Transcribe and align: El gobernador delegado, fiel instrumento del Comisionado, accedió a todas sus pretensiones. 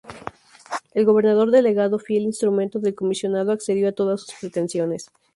El 0.95 1.05
gobernador 1.05 1.51
delegado, 1.51 1.99
fiel 1.99 2.23
instrumento 2.23 2.79
del 2.79 2.95
Comisionado, 2.95 3.51
accedió 3.51 3.87
a 3.87 3.91
todas 3.91 4.21
sus 4.21 4.33
pretensiones. 4.39 5.11